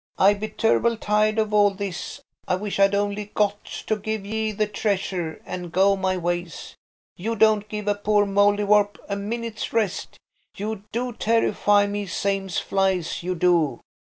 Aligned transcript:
I 0.17 0.33
be 0.33 0.49
turble 0.49 0.97
tired 0.97 1.37
of 1.37 1.53
all 1.53 1.69
this. 1.75 2.21
I 2.47 2.55
wish 2.55 2.79
I'd 2.79 2.95
only 2.95 3.25
got 3.35 3.63
to 3.85 3.95
give 3.97 4.25
ye 4.25 4.51
the 4.51 4.65
treasure 4.65 5.39
and 5.45 5.71
go 5.71 5.95
my 5.95 6.17
ways. 6.17 6.75
You 7.17 7.35
don't 7.35 7.69
give 7.69 7.87
a 7.87 7.93
poor 7.93 8.25
Mouldiwarp 8.25 8.97
a 9.07 9.15
minute's 9.15 9.71
rest. 9.71 10.17
You 10.57 10.85
do 10.91 11.13
terrify 11.13 11.85
me 11.85 12.07
same's 12.07 12.57
flies, 12.57 13.21
you 13.21 13.35
do." 13.35 13.79